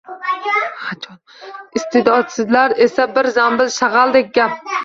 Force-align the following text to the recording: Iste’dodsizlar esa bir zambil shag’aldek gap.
Iste’dodsizlar 1.79 2.75
esa 2.87 3.09
bir 3.19 3.33
zambil 3.39 3.73
shag’aldek 3.79 4.37
gap. 4.41 4.69